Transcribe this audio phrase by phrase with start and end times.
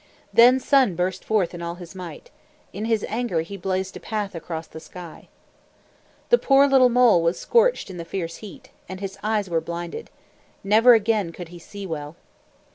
[0.33, 2.31] Then Sun burst forth in all his might.
[2.73, 5.27] In his anger he blazed a path across the sky.
[6.29, 10.09] The poor little mole was scorched in the fierce heat, and his eyes were blinded.
[10.63, 12.15] Never again could he see well.